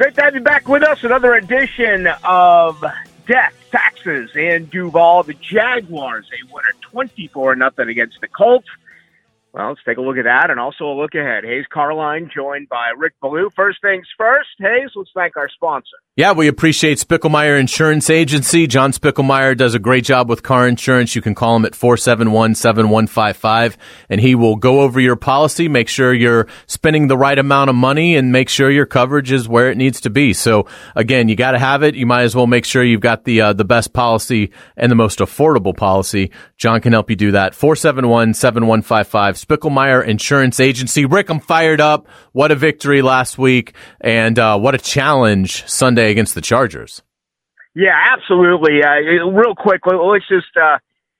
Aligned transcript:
Great 0.00 0.14
to 0.14 0.22
have 0.22 0.34
you 0.34 0.40
back 0.40 0.66
with 0.66 0.82
us. 0.82 1.04
Another 1.04 1.34
edition 1.34 2.08
of 2.24 2.82
Death, 3.26 3.52
Taxes, 3.70 4.30
and 4.34 4.70
Duval. 4.70 5.24
The 5.24 5.34
Jaguars, 5.34 6.26
they 6.30 6.38
win 6.50 6.64
a 6.64 6.80
24 6.80 7.54
nothing 7.56 7.90
against 7.90 8.18
the 8.22 8.28
Colts. 8.28 8.66
Well, 9.52 9.70
let's 9.70 9.80
take 9.84 9.98
a 9.98 10.00
look 10.00 10.16
at 10.16 10.24
that 10.24 10.50
and 10.50 10.60
also 10.60 10.84
a 10.84 10.94
look 10.94 11.14
ahead. 11.14 11.44
Hays 11.44 11.64
Carlyon 11.72 12.30
joined 12.32 12.68
by 12.68 12.92
Rick 12.96 13.14
Ballou. 13.20 13.50
First 13.50 13.82
things 13.82 14.06
first, 14.16 14.48
Hays, 14.58 14.90
let's 14.94 15.10
thank 15.12 15.36
our 15.36 15.48
sponsor. 15.48 15.96
Yeah, 16.14 16.32
we 16.32 16.48
appreciate 16.48 16.98
Spickelmeyer 16.98 17.58
Insurance 17.58 18.10
Agency. 18.10 18.66
John 18.66 18.92
Spickelmeyer 18.92 19.56
does 19.56 19.74
a 19.74 19.78
great 19.78 20.04
job 20.04 20.28
with 20.28 20.42
car 20.42 20.68
insurance. 20.68 21.16
You 21.16 21.22
can 21.22 21.34
call 21.34 21.56
him 21.56 21.64
at 21.64 21.72
471-7155 21.72 23.76
and 24.08 24.20
he 24.20 24.34
will 24.34 24.56
go 24.56 24.82
over 24.82 25.00
your 25.00 25.16
policy, 25.16 25.66
make 25.66 25.88
sure 25.88 26.12
you're 26.12 26.46
spending 26.66 27.08
the 27.08 27.16
right 27.16 27.38
amount 27.38 27.70
of 27.70 27.76
money 27.76 28.16
and 28.16 28.30
make 28.30 28.48
sure 28.48 28.70
your 28.70 28.86
coverage 28.86 29.32
is 29.32 29.48
where 29.48 29.70
it 29.70 29.76
needs 29.76 30.00
to 30.02 30.10
be. 30.10 30.32
So 30.32 30.66
again, 30.94 31.28
you 31.28 31.36
got 31.36 31.52
to 31.52 31.58
have 31.58 31.82
it. 31.82 31.94
You 31.94 32.06
might 32.06 32.22
as 32.22 32.36
well 32.36 32.46
make 32.46 32.66
sure 32.66 32.84
you've 32.84 33.00
got 33.00 33.24
the 33.24 33.40
uh, 33.40 33.52
the 33.54 33.64
best 33.64 33.92
policy 33.92 34.52
and 34.76 34.92
the 34.92 34.96
most 34.96 35.20
affordable 35.20 35.76
policy. 35.76 36.30
John 36.56 36.80
can 36.80 36.92
help 36.92 37.08
you 37.08 37.16
do 37.16 37.32
that. 37.32 37.54
471-7155 37.54 39.39
Spickelmeyer 39.44 40.06
Insurance 40.06 40.60
Agency. 40.60 41.04
Rick, 41.04 41.30
I'm 41.30 41.40
fired 41.40 41.80
up. 41.80 42.06
What 42.32 42.50
a 42.50 42.54
victory 42.54 43.02
last 43.02 43.38
week 43.38 43.74
and 44.00 44.38
uh, 44.38 44.58
what 44.58 44.74
a 44.74 44.78
challenge 44.78 45.66
Sunday 45.68 46.10
against 46.10 46.34
the 46.34 46.40
Chargers. 46.40 47.02
Yeah, 47.74 47.94
absolutely. 48.12 48.82
Uh, 48.82 49.26
real 49.30 49.54
quick, 49.54 49.82
let's 49.86 50.28
just 50.28 50.56
uh, 50.60 50.78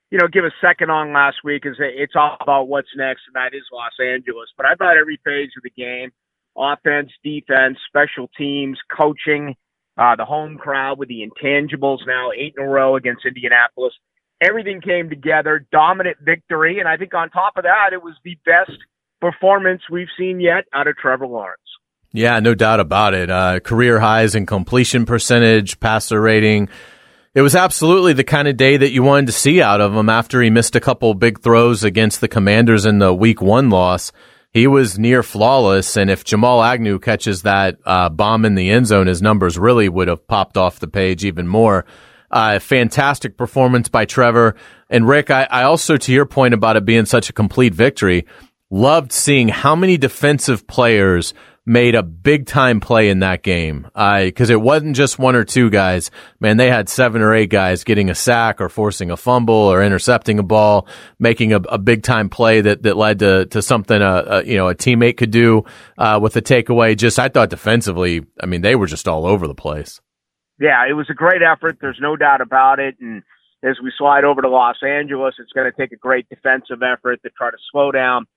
you 0.09 0.19
know 0.19 0.27
give 0.27 0.43
a 0.43 0.51
second 0.59 0.89
on 0.89 1.13
last 1.13 1.37
week. 1.43 1.63
Is 1.65 1.77
it's 1.79 2.13
all 2.15 2.37
about 2.41 2.67
what's 2.67 2.89
next, 2.95 3.21
and 3.27 3.35
that 3.35 3.55
is 3.55 3.63
Los 3.71 3.93
Angeles. 3.99 4.49
But 4.57 4.65
I 4.65 4.75
thought 4.75 4.97
every 4.97 5.19
phase 5.23 5.51
of 5.55 5.63
the 5.63 5.69
game, 5.69 6.11
offense, 6.57 7.11
defense, 7.23 7.77
special 7.87 8.29
teams, 8.37 8.77
coaching, 8.95 9.55
uh, 9.97 10.15
the 10.15 10.25
home 10.25 10.57
crowd 10.57 10.99
with 10.99 11.07
the 11.07 11.25
intangibles 11.25 11.99
now 12.05 12.31
eight 12.31 12.53
in 12.57 12.63
a 12.63 12.67
row 12.67 12.95
against 12.95 13.25
Indianapolis. 13.25 13.93
Everything 14.41 14.81
came 14.81 15.09
together, 15.09 15.65
dominant 15.71 16.17
victory, 16.21 16.79
and 16.79 16.87
I 16.87 16.97
think 16.97 17.13
on 17.13 17.29
top 17.29 17.57
of 17.57 17.63
that, 17.63 17.93
it 17.93 18.01
was 18.01 18.15
the 18.23 18.37
best 18.45 18.77
performance 19.21 19.83
we've 19.89 20.07
seen 20.17 20.39
yet 20.39 20.65
out 20.73 20.87
of 20.87 20.97
Trevor 20.97 21.27
Lawrence. 21.27 21.61
Yeah, 22.11 22.39
no 22.39 22.55
doubt 22.55 22.79
about 22.79 23.13
it. 23.13 23.29
Uh, 23.29 23.59
career 23.59 23.99
highs 23.99 24.35
in 24.35 24.45
completion 24.45 25.05
percentage, 25.05 25.79
passer 25.79 26.19
rating. 26.19 26.69
It 27.33 27.41
was 27.41 27.55
absolutely 27.55 28.11
the 28.13 28.25
kind 28.25 28.49
of 28.49 28.57
day 28.57 28.75
that 28.75 28.91
you 28.91 29.03
wanted 29.03 29.27
to 29.27 29.31
see 29.31 29.61
out 29.61 29.79
of 29.79 29.95
him 29.95 30.09
after 30.09 30.41
he 30.41 30.49
missed 30.49 30.75
a 30.75 30.81
couple 30.81 31.13
big 31.13 31.39
throws 31.39 31.85
against 31.85 32.19
the 32.19 32.27
Commanders 32.27 32.85
in 32.85 32.99
the 32.99 33.13
week 33.13 33.41
one 33.41 33.69
loss. 33.69 34.11
He 34.51 34.67
was 34.67 34.99
near 34.99 35.23
flawless. 35.23 35.95
And 35.95 36.09
if 36.09 36.25
Jamal 36.25 36.61
Agnew 36.61 36.99
catches 36.99 37.43
that 37.43 37.77
uh, 37.85 38.09
bomb 38.09 38.43
in 38.43 38.55
the 38.55 38.69
end 38.69 38.87
zone, 38.87 39.07
his 39.07 39.21
numbers 39.21 39.57
really 39.57 39.87
would 39.87 40.09
have 40.09 40.27
popped 40.27 40.57
off 40.57 40.79
the 40.79 40.89
page 40.89 41.23
even 41.23 41.47
more. 41.47 41.85
Uh, 42.31 42.59
fantastic 42.59 43.37
performance 43.37 43.89
by 43.89 44.05
Trevor. 44.05 44.55
And 44.89 45.07
Rick, 45.07 45.29
I, 45.29 45.47
I 45.49 45.63
also, 45.63 45.97
to 45.97 46.13
your 46.13 46.25
point 46.25 46.53
about 46.53 46.77
it 46.77 46.85
being 46.85 47.05
such 47.05 47.29
a 47.29 47.33
complete 47.33 47.73
victory, 47.73 48.25
loved 48.69 49.11
seeing 49.11 49.49
how 49.49 49.75
many 49.75 49.97
defensive 49.97 50.65
players 50.65 51.33
made 51.65 51.93
a 51.93 52.01
big 52.01 52.47
time 52.47 52.79
play 52.79 53.09
in 53.09 53.19
that 53.19 53.43
game. 53.43 53.87
I, 53.93 54.25
Because 54.25 54.49
it 54.49 54.59
wasn't 54.59 54.95
just 54.95 55.19
one 55.19 55.35
or 55.35 55.43
two 55.43 55.69
guys. 55.69 56.09
Man, 56.39 56.57
they 56.57 56.69
had 56.69 56.89
seven 56.89 57.21
or 57.21 57.35
eight 57.35 57.49
guys 57.49 57.83
getting 57.83 58.09
a 58.09 58.15
sack 58.15 58.59
or 58.59 58.67
forcing 58.69 59.11
a 59.11 59.17
fumble 59.17 59.53
or 59.53 59.83
intercepting 59.83 60.39
a 60.39 60.43
ball, 60.43 60.87
making 61.19 61.53
a, 61.53 61.57
a 61.57 61.77
big 61.77 62.01
time 62.01 62.29
play 62.29 62.61
that, 62.61 62.81
that 62.83 62.97
led 62.97 63.19
to, 63.19 63.45
to 63.47 63.61
something 63.61 64.01
a, 64.01 64.23
a 64.27 64.43
you 64.43 64.57
know 64.57 64.69
a 64.69 64.75
teammate 64.75 65.17
could 65.17 65.31
do 65.31 65.63
uh, 65.97 66.19
with 66.21 66.35
a 66.35 66.41
takeaway. 66.41 66.97
Just 66.97 67.19
I 67.19 67.29
thought 67.29 67.49
defensively, 67.49 68.25
I 68.41 68.47
mean, 68.47 68.61
they 68.61 68.75
were 68.75 68.87
just 68.87 69.07
all 69.07 69.27
over 69.27 69.47
the 69.47 69.55
place. 69.55 70.01
Yeah, 70.61 70.85
it 70.87 70.93
was 70.93 71.07
a 71.09 71.15
great 71.15 71.41
effort. 71.41 71.79
There's 71.81 71.97
no 71.99 72.15
doubt 72.15 72.39
about 72.39 72.79
it. 72.79 72.95
And 73.01 73.23
as 73.63 73.77
we 73.83 73.91
slide 73.97 74.23
over 74.23 74.43
to 74.43 74.47
Los 74.47 74.75
Angeles, 74.85 75.33
it's 75.39 75.51
going 75.53 75.69
to 75.69 75.75
take 75.75 75.91
a 75.91 75.95
great 75.95 76.29
defensive 76.29 76.83
effort 76.83 77.19
to 77.23 77.31
try 77.31 77.49
to 77.49 77.57
slow 77.71 77.91
down 77.91 78.27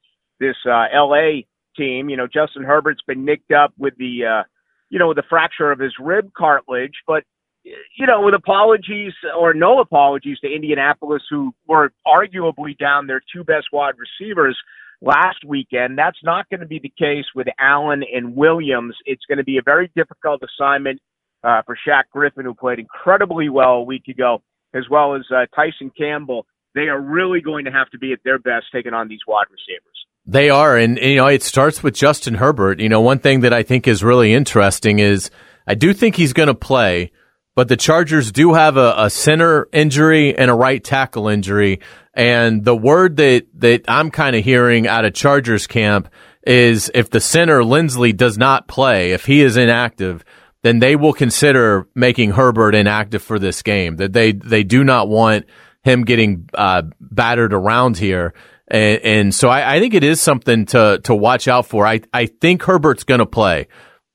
this 0.40 0.56
uh, 0.66 0.86
LA 0.94 1.42
team. 1.76 2.08
You 2.08 2.16
know, 2.16 2.26
Justin 2.26 2.64
Herbert's 2.64 3.02
been 3.06 3.26
nicked 3.26 3.52
up 3.52 3.74
with 3.76 3.92
the, 3.98 4.24
uh, 4.24 4.42
you 4.88 4.98
know, 4.98 5.08
with 5.08 5.18
the 5.18 5.22
fracture 5.28 5.70
of 5.70 5.78
his 5.78 5.92
rib 6.00 6.30
cartilage, 6.34 6.94
but 7.06 7.24
you 7.62 8.06
know, 8.06 8.22
with 8.22 8.34
apologies 8.34 9.12
or 9.38 9.52
no 9.52 9.80
apologies 9.80 10.38
to 10.40 10.50
Indianapolis, 10.50 11.22
who 11.28 11.54
were 11.66 11.92
arguably 12.06 12.76
down 12.78 13.06
their 13.06 13.22
two 13.34 13.44
best 13.44 13.66
wide 13.70 13.94
receivers 13.98 14.58
last 15.02 15.44
weekend. 15.46 15.98
That's 15.98 16.18
not 16.22 16.48
going 16.48 16.60
to 16.60 16.66
be 16.66 16.78
the 16.78 16.92
case 16.98 17.24
with 17.34 17.48
Allen 17.58 18.02
and 18.14 18.34
Williams. 18.34 18.96
It's 19.04 19.24
going 19.28 19.38
to 19.38 19.44
be 19.44 19.58
a 19.58 19.62
very 19.62 19.90
difficult 19.94 20.42
assignment 20.42 21.00
uh, 21.44 21.62
for 21.62 21.76
Shaq 21.86 22.04
Griffin, 22.12 22.44
who 22.44 22.54
played 22.54 22.78
incredibly 22.78 23.48
well 23.48 23.74
a 23.74 23.82
week 23.82 24.08
ago, 24.08 24.42
as 24.74 24.84
well 24.90 25.14
as 25.14 25.22
uh, 25.30 25.46
Tyson 25.54 25.90
Campbell. 25.96 26.46
They 26.74 26.88
are 26.88 27.00
really 27.00 27.40
going 27.40 27.66
to 27.66 27.70
have 27.70 27.88
to 27.90 27.98
be 27.98 28.12
at 28.12 28.18
their 28.24 28.38
best 28.38 28.66
taking 28.72 28.94
on 28.94 29.08
these 29.08 29.20
wide 29.28 29.46
receivers. 29.50 30.06
They 30.26 30.48
are, 30.48 30.76
and, 30.76 30.98
you 30.98 31.16
know, 31.16 31.26
it 31.26 31.42
starts 31.42 31.82
with 31.82 31.94
Justin 31.94 32.34
Herbert. 32.34 32.80
You 32.80 32.88
know, 32.88 33.02
one 33.02 33.18
thing 33.18 33.40
that 33.40 33.52
I 33.52 33.62
think 33.62 33.86
is 33.86 34.02
really 34.02 34.32
interesting 34.32 34.98
is 34.98 35.30
I 35.66 35.74
do 35.74 35.92
think 35.92 36.16
he's 36.16 36.32
going 36.32 36.46
to 36.46 36.54
play, 36.54 37.12
but 37.54 37.68
the 37.68 37.76
Chargers 37.76 38.32
do 38.32 38.54
have 38.54 38.76
a, 38.78 38.94
a 38.96 39.10
center 39.10 39.68
injury 39.72 40.36
and 40.36 40.50
a 40.50 40.54
right 40.54 40.82
tackle 40.82 41.28
injury. 41.28 41.80
And 42.14 42.64
the 42.64 42.74
word 42.74 43.18
that, 43.18 43.46
that 43.56 43.84
I'm 43.86 44.10
kind 44.10 44.34
of 44.34 44.42
hearing 44.42 44.88
out 44.88 45.04
of 45.04 45.12
Chargers 45.12 45.66
camp 45.66 46.08
is 46.46 46.90
if 46.94 47.10
the 47.10 47.20
center 47.20 47.60
Linsley 47.60 48.16
does 48.16 48.38
not 48.38 48.66
play, 48.66 49.12
if 49.12 49.26
he 49.26 49.42
is 49.42 49.56
inactive, 49.56 50.24
then 50.64 50.78
they 50.78 50.96
will 50.96 51.12
consider 51.12 51.86
making 51.94 52.30
Herbert 52.30 52.74
inactive 52.74 53.22
for 53.22 53.38
this 53.38 53.62
game. 53.62 53.96
That 53.96 54.14
they 54.14 54.32
they 54.32 54.64
do 54.64 54.82
not 54.82 55.08
want 55.08 55.44
him 55.84 56.04
getting 56.04 56.48
uh, 56.54 56.82
battered 56.98 57.52
around 57.52 57.98
here. 57.98 58.32
And, 58.66 59.00
and 59.02 59.34
so 59.34 59.50
I, 59.50 59.74
I, 59.74 59.78
think 59.78 59.92
it 59.92 60.02
is 60.02 60.22
something 60.22 60.64
to, 60.66 60.98
to 61.04 61.14
watch 61.14 61.46
out 61.46 61.66
for. 61.66 61.86
I, 61.86 62.00
I 62.14 62.24
think 62.24 62.62
Herbert's 62.62 63.04
going 63.04 63.18
to 63.18 63.26
play, 63.26 63.68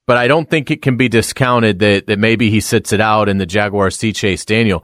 but 0.07 0.17
I 0.17 0.27
don't 0.27 0.49
think 0.49 0.71
it 0.71 0.81
can 0.81 0.97
be 0.97 1.07
discounted 1.07 1.77
that, 1.79 2.07
that 2.07 2.17
maybe 2.17 2.49
he 2.49 2.59
sits 2.59 2.91
it 2.91 2.99
out 2.99 3.29
and 3.29 3.39
the 3.39 3.45
Jaguars 3.45 3.95
see 3.97 4.11
Chase 4.11 4.43
Daniel. 4.45 4.83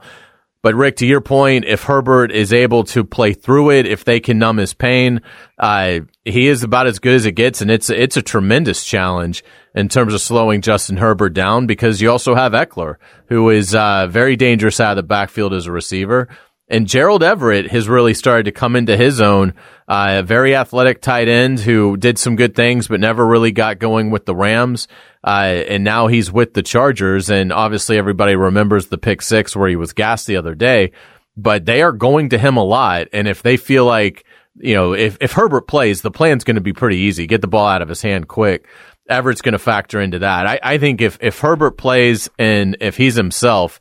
But 0.62 0.76
Rick, 0.76 0.96
to 0.96 1.06
your 1.06 1.20
point, 1.20 1.64
if 1.64 1.82
Herbert 1.82 2.30
is 2.30 2.52
able 2.52 2.84
to 2.84 3.04
play 3.04 3.32
through 3.34 3.70
it, 3.70 3.86
if 3.86 4.04
they 4.04 4.20
can 4.20 4.38
numb 4.38 4.56
his 4.56 4.74
pain, 4.74 5.20
uh, 5.58 6.00
he 6.24 6.46
is 6.46 6.62
about 6.62 6.86
as 6.86 6.98
good 6.98 7.14
as 7.14 7.26
it 7.26 7.32
gets, 7.32 7.60
and 7.60 7.70
it's 7.70 7.88
it's 7.88 8.16
a 8.16 8.22
tremendous 8.22 8.84
challenge 8.84 9.44
in 9.76 9.90
terms 9.90 10.14
of 10.14 10.22
slowing 10.22 10.62
Justin 10.62 10.96
Herbert 10.96 11.34
down 11.34 11.66
because 11.66 12.00
you 12.00 12.10
also 12.10 12.34
have 12.34 12.52
Ekeler, 12.52 12.96
who 13.28 13.50
is 13.50 13.74
uh, 13.74 14.06
very 14.08 14.34
dangerous 14.34 14.80
out 14.80 14.92
of 14.92 14.96
the 14.96 15.02
backfield 15.02 15.52
as 15.52 15.66
a 15.66 15.72
receiver. 15.72 16.28
And 16.68 16.88
Gerald 16.88 17.22
Everett 17.22 17.70
has 17.70 17.88
really 17.88 18.14
started 18.14 18.44
to 18.44 18.52
come 18.52 18.74
into 18.74 18.96
his 18.96 19.20
own. 19.20 19.54
Uh, 19.86 20.16
a 20.18 20.22
very 20.24 20.56
athletic 20.56 21.00
tight 21.00 21.28
end 21.28 21.60
who 21.60 21.96
did 21.96 22.18
some 22.18 22.34
good 22.34 22.56
things, 22.56 22.88
but 22.88 22.98
never 22.98 23.24
really 23.24 23.52
got 23.52 23.78
going 23.78 24.10
with 24.10 24.26
the 24.26 24.34
Rams. 24.34 24.88
Uh, 25.22 25.62
and 25.68 25.84
now 25.84 26.08
he's 26.08 26.32
with 26.32 26.54
the 26.54 26.62
Chargers. 26.62 27.30
And 27.30 27.52
obviously 27.52 27.98
everybody 27.98 28.34
remembers 28.34 28.86
the 28.86 28.98
pick 28.98 29.22
six 29.22 29.54
where 29.54 29.68
he 29.68 29.76
was 29.76 29.92
gassed 29.92 30.26
the 30.26 30.36
other 30.36 30.56
day, 30.56 30.90
but 31.36 31.66
they 31.66 31.82
are 31.82 31.92
going 31.92 32.30
to 32.30 32.38
him 32.38 32.56
a 32.56 32.64
lot. 32.64 33.06
And 33.12 33.28
if 33.28 33.42
they 33.42 33.56
feel 33.56 33.84
like, 33.84 34.24
you 34.56 34.74
know, 34.74 34.92
if, 34.94 35.18
if 35.20 35.32
Herbert 35.32 35.68
plays, 35.68 36.02
the 36.02 36.10
plan's 36.10 36.42
going 36.44 36.56
to 36.56 36.60
be 36.60 36.72
pretty 36.72 36.96
easy. 36.96 37.28
Get 37.28 37.42
the 37.42 37.46
ball 37.46 37.66
out 37.66 37.82
of 37.82 37.88
his 37.88 38.02
hand 38.02 38.26
quick. 38.26 38.66
Everett's 39.08 39.42
going 39.42 39.52
to 39.52 39.58
factor 39.58 40.00
into 40.00 40.20
that. 40.20 40.46
I, 40.46 40.58
I 40.62 40.78
think 40.78 41.00
if, 41.00 41.18
if 41.20 41.38
Herbert 41.38 41.72
plays 41.72 42.28
and 42.38 42.76
if 42.80 42.96
he's 42.96 43.14
himself, 43.14 43.80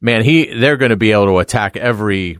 man, 0.00 0.24
he 0.24 0.46
they're 0.46 0.76
going 0.76 0.90
to 0.90 0.96
be 0.96 1.12
able 1.12 1.26
to 1.26 1.38
attack 1.38 1.76
every 1.76 2.38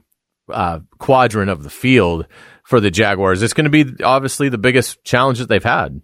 uh, 0.53 0.81
quadrant 0.99 1.51
of 1.51 1.63
the 1.63 1.71
field 1.71 2.27
for 2.65 2.81
the 2.81 2.91
Jaguars. 2.91 3.43
It's 3.43 3.55
going 3.55 3.71
to 3.71 3.85
be 3.85 4.03
obviously 4.05 4.49
the 4.49 4.59
biggest 4.59 5.03
challenge 5.05 5.39
that 5.39 5.49
they've 5.49 5.63
had. 5.63 6.01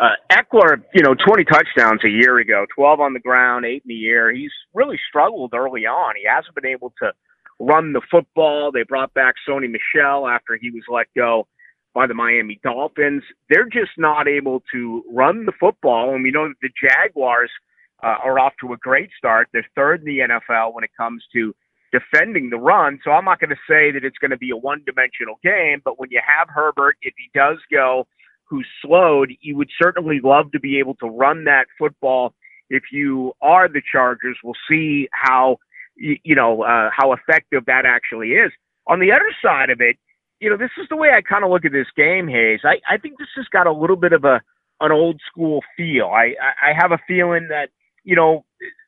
Uh, 0.00 0.16
Ekeler, 0.32 0.82
you 0.92 1.02
know, 1.02 1.14
20 1.14 1.44
touchdowns 1.44 2.00
a 2.04 2.08
year 2.08 2.38
ago, 2.38 2.66
12 2.74 3.00
on 3.00 3.12
the 3.12 3.20
ground, 3.20 3.64
eight 3.64 3.82
in 3.84 3.88
the 3.88 4.06
air. 4.08 4.34
He's 4.34 4.50
really 4.72 4.98
struggled 5.08 5.52
early 5.54 5.82
on. 5.82 6.14
He 6.16 6.26
hasn't 6.28 6.54
been 6.54 6.66
able 6.66 6.92
to 7.00 7.12
run 7.60 7.92
the 7.92 8.00
football. 8.10 8.72
They 8.72 8.82
brought 8.82 9.14
back 9.14 9.34
Sony 9.48 9.70
Michel 9.70 10.26
after 10.26 10.58
he 10.60 10.70
was 10.70 10.82
let 10.88 11.06
go 11.16 11.46
by 11.94 12.06
the 12.06 12.14
Miami 12.14 12.60
Dolphins. 12.62 13.22
They're 13.48 13.68
just 13.68 13.92
not 13.96 14.28
able 14.28 14.62
to 14.72 15.04
run 15.10 15.46
the 15.46 15.52
football. 15.58 16.14
And 16.14 16.22
we 16.22 16.30
know 16.30 16.48
that 16.48 16.56
the 16.60 16.70
Jaguars– 16.80 17.50
uh, 18.04 18.16
are 18.22 18.38
off 18.38 18.52
to 18.60 18.72
a 18.72 18.76
great 18.76 19.10
start. 19.16 19.48
They're 19.52 19.66
third 19.74 20.00
in 20.00 20.06
the 20.06 20.18
NFL 20.18 20.74
when 20.74 20.84
it 20.84 20.90
comes 20.96 21.24
to 21.32 21.54
defending 21.90 22.50
the 22.50 22.58
run. 22.58 22.98
So 23.02 23.12
I'm 23.12 23.24
not 23.24 23.40
going 23.40 23.50
to 23.50 23.56
say 23.68 23.90
that 23.92 24.04
it's 24.04 24.18
going 24.18 24.30
to 24.30 24.36
be 24.36 24.50
a 24.50 24.56
one 24.56 24.82
dimensional 24.84 25.36
game, 25.42 25.80
but 25.84 25.98
when 25.98 26.10
you 26.10 26.20
have 26.26 26.48
Herbert, 26.48 26.96
if 27.02 27.14
he 27.16 27.30
does 27.34 27.58
go 27.72 28.06
who's 28.46 28.66
slowed, 28.82 29.32
you 29.40 29.56
would 29.56 29.70
certainly 29.82 30.20
love 30.22 30.52
to 30.52 30.60
be 30.60 30.78
able 30.78 30.94
to 30.96 31.06
run 31.06 31.44
that 31.44 31.66
football. 31.78 32.34
If 32.68 32.84
you 32.92 33.32
are 33.40 33.68
the 33.68 33.80
Chargers, 33.90 34.36
we'll 34.44 34.54
see 34.68 35.08
how 35.12 35.56
you 35.96 36.34
know 36.34 36.62
uh, 36.62 36.90
how 36.94 37.12
effective 37.12 37.64
that 37.66 37.86
actually 37.86 38.32
is. 38.32 38.52
On 38.86 39.00
the 39.00 39.12
other 39.12 39.32
side 39.42 39.70
of 39.70 39.80
it, 39.80 39.96
you 40.44 40.50
know, 40.50 40.58
this 40.58 40.76
is 40.76 40.86
the 40.90 40.96
way 40.96 41.08
I 41.08 41.22
kind 41.22 41.42
of 41.42 41.50
look 41.50 41.64
at 41.64 41.72
this 41.72 41.86
game, 41.96 42.28
Hays. 42.28 42.60
I, 42.64 42.76
I 42.86 42.98
think 42.98 43.18
this 43.18 43.28
has 43.36 43.46
got 43.50 43.66
a 43.66 43.72
little 43.72 43.96
bit 43.96 44.12
of 44.12 44.24
a 44.24 44.42
an 44.82 44.92
old 44.92 45.18
school 45.26 45.62
feel. 45.74 46.08
I, 46.08 46.34
I 46.62 46.74
have 46.78 46.92
a 46.92 46.98
feeling 47.08 47.48
that, 47.48 47.70
you 48.02 48.14
know, 48.14 48.44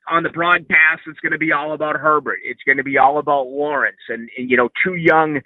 on 0.07 0.23
the 0.23 0.29
broadcast, 0.29 1.03
it's 1.07 1.19
going 1.21 1.33
to 1.33 1.39
be 1.39 1.53
all 1.53 1.73
about 1.73 1.97
Herbert. 1.97 2.41
It's 2.45 2.61
going 2.67 2.77
to 2.77 2.85
be 2.85 2.99
all 2.99 3.19
about 3.19 3.47
Lawrence 3.47 3.97
and, 4.11 4.29
and, 4.37 4.51
you 4.51 4.57
know, 4.59 4.69
two 4.85 4.97
young 4.97 5.41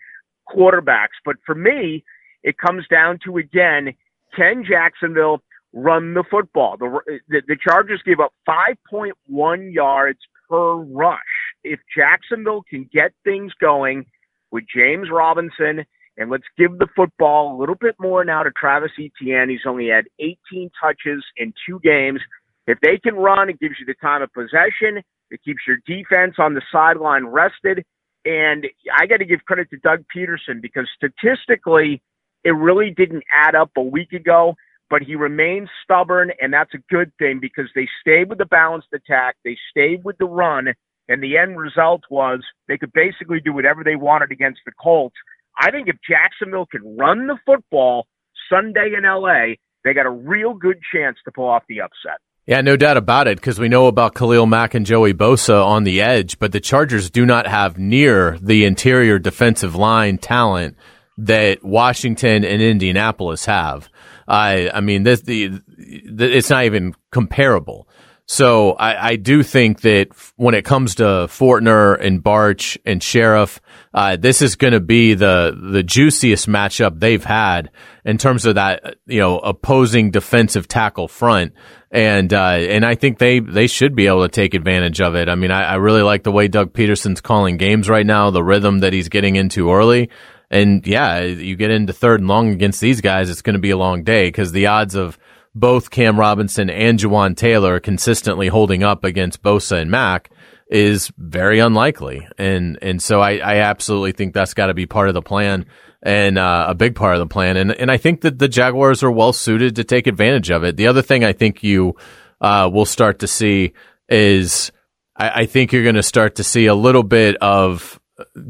quarterbacks. 0.52 1.20
But 1.24 1.36
for 1.46 1.54
me, 1.54 2.02
it 2.42 2.58
comes 2.58 2.88
down 2.90 3.20
to, 3.24 3.36
again, 3.36 3.94
can 4.34 4.64
Jacksonville 4.68 5.42
run 5.72 6.14
the 6.14 6.24
football? 6.28 6.76
The, 6.76 7.20
the, 7.28 7.42
the 7.46 7.56
Chargers 7.56 8.02
give 8.04 8.18
up 8.18 8.32
5.1 8.48 9.72
yards 9.72 10.18
per 10.48 10.74
rush. 10.74 11.20
If 11.62 11.78
Jacksonville 11.96 12.64
can 12.68 12.90
get 12.92 13.12
things 13.22 13.52
going 13.60 14.06
with 14.50 14.64
James 14.74 15.08
Robinson 15.12 15.84
and 16.20 16.30
let's 16.30 16.44
give 16.58 16.78
the 16.78 16.86
football 16.94 17.56
a 17.56 17.58
little 17.58 17.74
bit 17.74 17.96
more 17.98 18.22
now 18.24 18.42
to 18.42 18.50
Travis 18.50 18.92
Etienne. 18.98 19.48
He's 19.48 19.60
only 19.66 19.88
had 19.88 20.04
18 20.18 20.70
touches 20.78 21.24
in 21.38 21.54
two 21.66 21.80
games. 21.82 22.20
If 22.66 22.78
they 22.82 22.98
can 22.98 23.14
run, 23.14 23.48
it 23.48 23.58
gives 23.58 23.76
you 23.80 23.86
the 23.86 23.94
time 23.94 24.20
of 24.20 24.30
possession. 24.34 25.02
It 25.30 25.40
keeps 25.42 25.62
your 25.66 25.78
defense 25.86 26.34
on 26.38 26.52
the 26.52 26.60
sideline 26.70 27.24
rested. 27.24 27.84
And 28.26 28.66
I 28.94 29.06
got 29.06 29.16
to 29.16 29.24
give 29.24 29.46
credit 29.46 29.70
to 29.70 29.78
Doug 29.78 30.04
Pederson 30.14 30.60
because 30.60 30.86
statistically, 30.94 32.02
it 32.44 32.50
really 32.50 32.90
didn't 32.90 33.24
add 33.32 33.54
up 33.54 33.70
a 33.78 33.82
week 33.82 34.12
ago, 34.12 34.54
but 34.90 35.02
he 35.02 35.14
remains 35.14 35.70
stubborn, 35.82 36.32
and 36.40 36.52
that's 36.52 36.74
a 36.74 36.78
good 36.90 37.12
thing 37.18 37.38
because 37.40 37.70
they 37.74 37.88
stayed 38.02 38.28
with 38.28 38.38
the 38.38 38.44
balanced 38.44 38.88
attack. 38.92 39.36
They 39.42 39.56
stayed 39.70 40.04
with 40.04 40.18
the 40.18 40.26
run, 40.26 40.68
and 41.08 41.22
the 41.22 41.38
end 41.38 41.58
result 41.58 42.02
was 42.10 42.40
they 42.68 42.76
could 42.76 42.92
basically 42.92 43.40
do 43.40 43.54
whatever 43.54 43.82
they 43.84 43.96
wanted 43.96 44.32
against 44.32 44.60
the 44.66 44.72
Colts. 44.72 45.16
I 45.60 45.70
think 45.70 45.88
if 45.88 45.96
Jacksonville 46.08 46.66
can 46.66 46.96
run 46.96 47.26
the 47.26 47.36
football 47.44 48.06
Sunday 48.50 48.92
in 48.96 49.04
LA, 49.04 49.56
they 49.84 49.94
got 49.94 50.06
a 50.06 50.10
real 50.10 50.54
good 50.54 50.78
chance 50.92 51.18
to 51.24 51.30
pull 51.30 51.48
off 51.48 51.62
the 51.68 51.80
upset. 51.80 52.18
Yeah, 52.46 52.62
no 52.62 52.76
doubt 52.76 52.96
about 52.96 53.28
it, 53.28 53.36
because 53.36 53.60
we 53.60 53.68
know 53.68 53.86
about 53.86 54.14
Khalil 54.14 54.46
Mack 54.46 54.74
and 54.74 54.86
Joey 54.86 55.14
Bosa 55.14 55.64
on 55.64 55.84
the 55.84 56.00
edge, 56.00 56.38
but 56.38 56.52
the 56.52 56.60
Chargers 56.60 57.10
do 57.10 57.26
not 57.26 57.46
have 57.46 57.78
near 57.78 58.38
the 58.40 58.64
interior 58.64 59.18
defensive 59.18 59.76
line 59.76 60.18
talent 60.18 60.76
that 61.18 61.62
Washington 61.62 62.44
and 62.44 62.62
Indianapolis 62.62 63.44
have. 63.44 63.88
I, 64.26 64.70
I 64.72 64.80
mean, 64.80 65.02
this 65.02 65.20
the, 65.20 65.48
the 65.48 66.36
it's 66.36 66.50
not 66.50 66.64
even 66.64 66.94
comparable. 67.10 67.86
So 68.32 68.74
I, 68.74 69.08
I, 69.08 69.16
do 69.16 69.42
think 69.42 69.80
that 69.80 70.10
when 70.36 70.54
it 70.54 70.64
comes 70.64 70.94
to 70.94 71.02
Fortner 71.02 72.00
and 72.00 72.22
Bartch 72.22 72.78
and 72.86 73.00
Scherff, 73.00 73.58
uh, 73.92 74.14
this 74.14 74.40
is 74.40 74.54
going 74.54 74.72
to 74.72 74.78
be 74.78 75.14
the 75.14 75.58
the 75.60 75.82
juiciest 75.82 76.46
matchup 76.46 77.00
they've 77.00 77.24
had 77.24 77.70
in 78.04 78.18
terms 78.18 78.46
of 78.46 78.54
that 78.54 78.98
you 79.06 79.18
know 79.18 79.40
opposing 79.40 80.12
defensive 80.12 80.68
tackle 80.68 81.08
front, 81.08 81.54
and 81.90 82.32
uh, 82.32 82.50
and 82.50 82.86
I 82.86 82.94
think 82.94 83.18
they 83.18 83.40
they 83.40 83.66
should 83.66 83.96
be 83.96 84.06
able 84.06 84.22
to 84.22 84.28
take 84.28 84.54
advantage 84.54 85.00
of 85.00 85.16
it. 85.16 85.28
I 85.28 85.34
mean, 85.34 85.50
I, 85.50 85.62
I 85.64 85.74
really 85.74 86.02
like 86.02 86.22
the 86.22 86.30
way 86.30 86.46
Doug 86.46 86.72
Pederson's 86.72 87.20
calling 87.20 87.56
games 87.56 87.88
right 87.88 88.06
now, 88.06 88.30
the 88.30 88.44
rhythm 88.44 88.78
that 88.78 88.92
he's 88.92 89.08
getting 89.08 89.34
into 89.34 89.72
early. 89.72 90.08
And 90.52 90.86
yeah, 90.86 91.20
you 91.20 91.56
get 91.56 91.72
into 91.72 91.92
third 91.92 92.20
and 92.20 92.28
long 92.28 92.50
against 92.50 92.80
these 92.80 93.00
guys, 93.00 93.28
it's 93.28 93.42
going 93.42 93.54
to 93.54 93.60
be 93.60 93.70
a 93.70 93.76
long 93.76 94.04
day 94.04 94.28
because 94.28 94.52
the 94.52 94.66
odds 94.66 94.94
of 94.94 95.18
both 95.54 95.90
Cam 95.90 96.18
Robinson 96.18 96.70
and 96.70 96.98
Jawaan 96.98 97.36
Taylor 97.36 97.80
consistently 97.80 98.48
holding 98.48 98.82
up 98.82 99.04
against 99.04 99.42
Bosa 99.42 99.80
and 99.80 99.90
Mack 99.90 100.30
is 100.70 101.12
very 101.18 101.58
unlikely. 101.58 102.26
And, 102.38 102.78
and 102.80 103.02
so 103.02 103.20
I, 103.20 103.38
I 103.38 103.56
absolutely 103.56 104.12
think 104.12 104.32
that's 104.32 104.54
got 104.54 104.66
to 104.66 104.74
be 104.74 104.86
part 104.86 105.08
of 105.08 105.14
the 105.14 105.22
plan 105.22 105.66
and 106.02 106.38
uh, 106.38 106.66
a 106.68 106.74
big 106.74 106.94
part 106.94 107.14
of 107.14 107.20
the 107.20 107.32
plan. 107.32 107.56
And, 107.56 107.72
and 107.72 107.90
I 107.90 107.96
think 107.96 108.22
that 108.22 108.38
the 108.38 108.48
Jaguars 108.48 109.02
are 109.02 109.10
well 109.10 109.32
suited 109.32 109.76
to 109.76 109.84
take 109.84 110.06
advantage 110.06 110.50
of 110.50 110.64
it. 110.64 110.76
The 110.76 110.86
other 110.86 111.02
thing 111.02 111.24
I 111.24 111.32
think 111.32 111.62
you 111.62 111.96
uh, 112.40 112.70
will 112.72 112.86
start 112.86 113.18
to 113.18 113.26
see 113.26 113.72
is 114.08 114.72
I, 115.16 115.42
I 115.42 115.46
think 115.46 115.72
you're 115.72 115.82
going 115.82 115.96
to 115.96 116.02
start 116.02 116.36
to 116.36 116.44
see 116.44 116.66
a 116.66 116.74
little 116.74 117.02
bit 117.02 117.36
of 117.36 117.99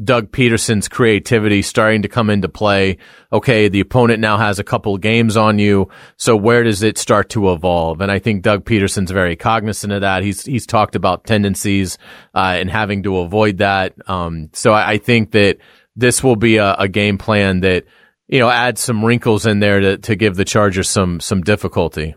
Doug 0.03 0.31
Pederson's 0.31 0.87
creativity 0.87 1.61
starting 1.61 2.01
to 2.01 2.07
come 2.07 2.29
into 2.29 2.49
play. 2.49 2.97
Okay, 3.31 3.67
the 3.67 3.79
opponent 3.79 4.19
now 4.19 4.37
has 4.37 4.59
a 4.59 4.63
couple 4.63 4.97
games 4.97 5.37
on 5.37 5.59
you, 5.59 5.89
so 6.17 6.35
where 6.35 6.63
does 6.63 6.83
it 6.83 6.97
start 6.97 7.29
to 7.29 7.51
evolve? 7.51 8.01
And 8.01 8.11
I 8.11 8.19
think 8.19 8.43
Doug 8.43 8.65
Pederson's 8.65 9.11
very 9.11 9.35
cognizant 9.35 9.93
of 9.93 10.01
that. 10.01 10.23
He's 10.23 10.43
he's 10.43 10.65
talked 10.65 10.95
about 10.95 11.25
tendencies 11.25 11.97
uh, 12.33 12.57
and 12.59 12.69
having 12.69 13.03
to 13.03 13.17
avoid 13.19 13.57
that. 13.57 13.93
Um, 14.07 14.49
so 14.53 14.73
I, 14.73 14.91
I, 14.91 14.97
think 14.97 15.31
that 15.31 15.57
this 15.95 16.23
will 16.23 16.35
be 16.35 16.57
a, 16.57 16.73
a, 16.75 16.87
game 16.87 17.17
plan 17.17 17.61
that 17.61 17.85
you 18.27 18.39
know 18.39 18.49
adds 18.49 18.81
some 18.81 19.03
wrinkles 19.03 19.45
in 19.45 19.59
there 19.59 19.79
to 19.79 19.97
to 19.99 20.15
give 20.15 20.35
the 20.35 20.45
Chargers 20.45 20.89
some 20.89 21.19
some 21.19 21.41
difficulty. 21.41 22.15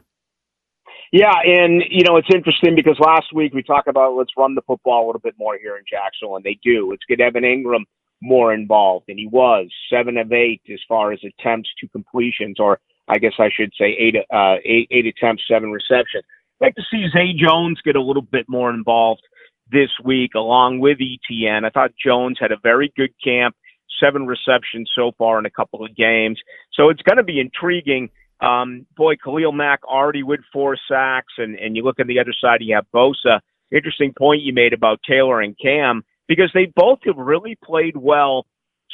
Yeah, 1.14 1.30
and 1.44 1.84
you 1.90 2.02
know 2.02 2.16
it's 2.16 2.34
interesting 2.34 2.74
because 2.74 2.98
last 2.98 3.32
week 3.32 3.54
we 3.54 3.62
talked 3.62 3.86
about 3.86 4.16
let's 4.16 4.32
run 4.36 4.56
the 4.56 4.62
football 4.62 5.04
a 5.04 5.06
little 5.06 5.20
bit 5.20 5.36
more 5.38 5.56
here 5.56 5.76
in 5.76 5.84
Jacksonville, 5.88 6.34
and 6.34 6.44
they 6.44 6.58
do. 6.60 6.90
Let's 6.90 7.04
get 7.08 7.20
Evan 7.20 7.44
Engram 7.44 7.84
more 8.20 8.52
involved, 8.52 9.04
and 9.06 9.16
he 9.16 9.28
was 9.28 9.68
seven 9.88 10.16
of 10.16 10.32
eight 10.32 10.62
as 10.72 10.80
far 10.88 11.12
as 11.12 11.20
attempts 11.22 11.70
to 11.78 11.86
completions, 11.86 12.58
or 12.58 12.80
I 13.06 13.18
guess 13.18 13.34
I 13.38 13.48
should 13.56 13.70
say 13.78 13.96
eight 13.96 14.16
uh, 14.28 14.56
eight, 14.64 14.88
eight 14.90 15.06
attempts, 15.06 15.44
seven 15.46 15.70
receptions. 15.70 16.24
I'd 16.60 16.66
like 16.66 16.74
to 16.74 16.82
see 16.90 17.06
Zay 17.12 17.32
Jones 17.32 17.80
get 17.84 17.94
a 17.94 18.02
little 18.02 18.20
bit 18.20 18.46
more 18.48 18.70
involved 18.70 19.22
this 19.70 19.90
week, 20.04 20.32
along 20.34 20.80
with 20.80 20.98
Etienne. 21.00 21.64
I 21.64 21.70
thought 21.70 21.92
Jones 22.04 22.38
had 22.40 22.50
a 22.50 22.58
very 22.60 22.92
good 22.96 23.14
camp, 23.22 23.54
seven 24.02 24.26
receptions 24.26 24.90
so 24.92 25.12
far 25.16 25.38
in 25.38 25.46
a 25.46 25.50
couple 25.50 25.84
of 25.84 25.94
games, 25.94 26.40
so 26.72 26.88
it's 26.88 27.02
going 27.02 27.18
to 27.18 27.22
be 27.22 27.38
intriguing 27.38 28.10
um, 28.44 28.86
boy, 28.96 29.14
Khalil 29.16 29.52
Mack 29.52 29.80
already 29.84 30.22
with 30.22 30.40
four 30.52 30.76
sacks, 30.88 31.32
and, 31.38 31.56
and 31.56 31.76
you 31.76 31.82
look 31.82 31.98
on 32.00 32.06
the 32.06 32.18
other 32.18 32.34
side, 32.38 32.58
you 32.60 32.74
have 32.74 32.86
Bosa. 32.94 33.40
Interesting 33.72 34.12
point 34.16 34.42
you 34.42 34.52
made 34.52 34.72
about 34.72 35.00
Taylor 35.08 35.40
and 35.40 35.56
Cam, 35.58 36.02
because 36.28 36.50
they 36.54 36.66
both 36.76 36.98
have 37.06 37.16
really 37.16 37.56
played 37.64 37.96
well 37.96 38.46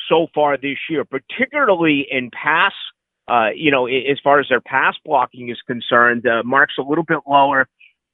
so 0.08 0.26
far 0.34 0.56
this 0.56 0.78
year, 0.88 1.04
particularly 1.04 2.06
in 2.10 2.30
pass. 2.30 2.72
Uh, 3.28 3.50
you 3.54 3.70
know, 3.70 3.86
as 3.86 4.18
far 4.24 4.40
as 4.40 4.46
their 4.48 4.60
pass 4.60 4.94
blocking 5.04 5.50
is 5.50 5.58
concerned, 5.66 6.26
uh, 6.26 6.42
Mark's 6.44 6.74
a 6.78 6.82
little 6.82 7.04
bit 7.04 7.18
lower 7.28 7.68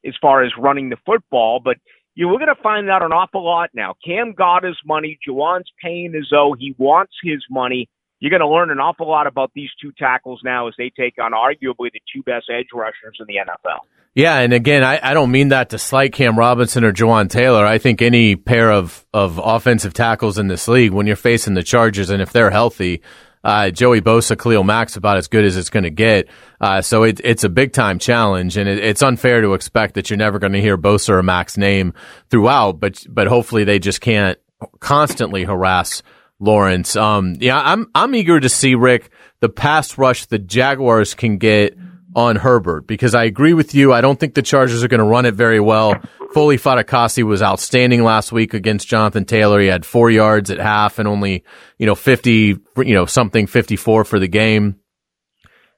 as 0.07 0.15
far 0.21 0.45
as 0.45 0.53
running 0.59 0.91
the 0.91 0.97
football, 1.07 1.61
but 1.63 1.77
you 2.15 2.29
are 2.29 2.39
going 2.39 2.55
to 2.55 2.63
find 2.63 2.91
out 2.91 3.03
an 3.03 3.13
awful 3.13 3.45
lot 3.45 3.71
now. 3.75 3.95
Cam 4.05 4.33
got 4.33 4.65
his 4.65 4.77
money. 4.85 5.19
Jawaan's 5.27 5.71
paying 5.83 6.15
as 6.15 6.27
though 6.31 6.55
he 6.59 6.75
wants 6.79 7.13
his 7.23 7.45
money 7.51 7.89
you're 8.21 8.31
going 8.31 8.41
to 8.41 8.49
learn 8.49 8.71
an 8.71 8.79
awful 8.79 9.09
lot 9.09 9.27
about 9.27 9.51
these 9.55 9.71
two 9.81 9.93
tackles 9.99 10.41
now 10.43 10.69
as 10.69 10.75
they 10.79 10.91
take 10.91 11.15
on 11.21 11.33
arguably 11.33 11.93
the 11.93 12.01
two 12.13 12.23
best 12.23 12.47
edge 12.51 12.69
rushers 12.73 13.19
in 13.21 13.27
the 13.27 13.35
NFL. 13.35 13.81
Yeah, 14.15 14.39
and 14.39 14.55
again, 14.55 14.83
I, 14.83 14.99
I 15.03 15.13
don't 15.13 15.31
mean 15.31 15.49
that 15.49 15.71
to 15.71 15.79
slight 15.79 16.15
Cam 16.15 16.39
Robinson 16.39 16.85
or 16.85 16.93
Jawaan 16.93 17.29
Taylor. 17.29 17.67
I 17.67 17.77
think 17.77 18.01
any 18.01 18.35
pair 18.35 18.73
of, 18.73 19.05
of 19.13 19.39
offensive 19.43 19.93
tackles 19.93 20.39
in 20.39 20.49
this 20.49 20.67
league, 20.69 20.93
when 20.93 21.07
you're 21.07 21.17
facing 21.17 21.53
the 21.53 21.63
Chargers, 21.63 22.09
and 22.09 22.23
if 22.23 22.33
they're 22.33 22.51
healthy, 22.51 23.03
uh, 23.45 23.71
Joey 23.71 24.01
Bosa, 24.01 24.37
Khalil 24.37 24.65
Mack's 24.65 24.97
about 24.97 25.19
as 25.19 25.29
good 25.29 25.45
as 25.45 25.59
it's 25.59 25.69
going 25.69 25.85
to 25.85 25.91
get. 25.91 26.29
Uh, 26.61 26.81
so 26.81 27.03
it, 27.03 27.21
it's 27.23 27.45
a 27.45 27.51
big 27.51 27.75
time 27.75 27.99
challenge, 27.99 28.57
and 28.57 28.69
it, 28.69 28.79
it's 28.79 29.03
unfair 29.03 29.43
to 29.43 29.53
expect 29.53 29.95
that 29.95 30.09
you're 30.09 30.17
never 30.17 30.39
going 30.39 30.55
to 30.55 30.61
hear 30.63 30.79
Bosa 30.79 31.11
or 31.11 31.23
Mack's 31.23 31.59
name 31.59 31.93
throughout. 32.31 32.81
But 32.81 33.05
but 33.09 33.27
hopefully 33.27 33.65
they 33.65 33.79
just 33.79 34.01
can't 34.01 34.39
constantly 34.81 35.45
harass 35.45 36.03
Lawrence. 36.39 36.97
Um, 36.97 37.37
yeah, 37.39 37.61
I'm 37.61 37.91
I'm 37.95 38.15
eager 38.15 38.39
to 38.39 38.49
see 38.49 38.75
Rick 38.75 39.11
the 39.41 39.49
pass 39.49 39.99
rush 39.99 40.27
the 40.27 40.39
Jaguars 40.39 41.15
can 41.15 41.39
get 41.39 41.77
on 42.15 42.37
Herbert 42.37 42.87
because 42.87 43.15
I 43.15 43.25
agree 43.25 43.53
with 43.53 43.75
you. 43.75 43.93
I 43.93 44.01
don't 44.01 44.19
think 44.19 44.35
the 44.35 44.43
Chargers 44.43 44.83
are 44.83 44.89
going 44.89 45.01
to 45.01 45.05
run 45.05 45.27
it 45.27 45.35
very 45.35 45.61
well. 45.61 46.01
Foley 46.33 46.57
Fatukasi 46.57 47.23
was 47.23 47.43
outstanding 47.43 48.03
last 48.03 48.33
week 48.33 48.55
against 48.55 48.89
Jonathan 48.89 49.27
Taylor. 49.27 49.61
He 49.61 49.67
had 49.67 49.85
four 49.85 50.11
yards 50.11 50.51
at 50.51 50.59
half 50.59 50.99
and 50.99 51.07
only 51.07 51.45
you 51.79 51.87
know 51.87 51.95
fifty 51.95 52.57
you 52.79 52.95
know 52.95 53.07
something 53.07 53.47
fifty 53.47 53.77
four 53.77 54.05
for 54.05 54.19
the 54.19 54.29
game. 54.29 54.77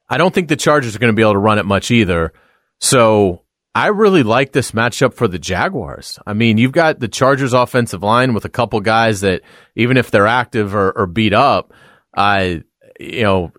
I 0.08 0.16
don't 0.16 0.32
think 0.32 0.48
the 0.48 0.56
Chargers 0.56 0.96
are 0.96 0.98
going 0.98 1.12
to 1.12 1.16
be 1.16 1.22
able 1.22 1.34
to 1.34 1.38
run 1.38 1.58
it 1.58 1.66
much 1.66 1.90
either. 1.90 2.32
So 2.80 3.42
I 3.78 3.86
really 3.90 4.24
like 4.24 4.50
this 4.50 4.72
matchup 4.72 5.14
for 5.14 5.28
the 5.28 5.38
Jaguars. 5.38 6.18
I 6.26 6.32
mean, 6.32 6.58
you've 6.58 6.72
got 6.72 6.98
the 6.98 7.06
Chargers 7.06 7.52
offensive 7.52 8.02
line 8.02 8.34
with 8.34 8.44
a 8.44 8.48
couple 8.48 8.80
guys 8.80 9.20
that 9.20 9.42
even 9.76 9.96
if 9.96 10.10
they're 10.10 10.26
active 10.26 10.74
or, 10.74 10.90
or 10.90 11.06
beat 11.06 11.32
up, 11.32 11.72
I, 12.12 12.64
you 12.98 13.22
know, 13.22 13.52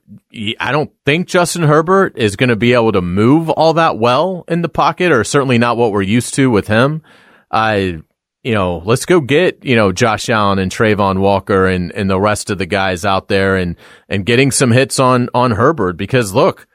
I 0.59 0.73
don't 0.73 0.91
think 1.05 1.29
Justin 1.29 1.63
Herbert 1.63 2.17
is 2.17 2.35
going 2.35 2.49
to 2.49 2.57
be 2.57 2.73
able 2.73 2.91
to 2.91 3.01
move 3.01 3.49
all 3.49 3.75
that 3.75 3.97
well 3.97 4.43
in 4.49 4.61
the 4.61 4.67
pocket, 4.67 5.13
or 5.13 5.23
certainly 5.23 5.57
not 5.57 5.77
what 5.77 5.93
we're 5.93 6.01
used 6.01 6.33
to 6.33 6.51
with 6.51 6.67
him. 6.67 7.01
I, 7.49 8.01
you 8.43 8.53
know, 8.53 8.79
let's 8.79 9.05
go 9.05 9.21
get, 9.21 9.63
you 9.63 9.77
know, 9.77 9.93
Josh 9.93 10.27
Allen 10.27 10.59
and 10.59 10.69
Travon 10.69 11.19
Walker 11.19 11.65
and, 11.65 11.93
and 11.93 12.09
the 12.09 12.19
rest 12.19 12.49
of 12.49 12.57
the 12.57 12.65
guys 12.65 13.05
out 13.05 13.29
there 13.29 13.55
and, 13.55 13.77
and 14.09 14.25
getting 14.25 14.51
some 14.51 14.71
hits 14.71 14.99
on, 14.99 15.29
on 15.33 15.51
Herbert 15.51 15.95
because 15.95 16.33
look, 16.33 16.67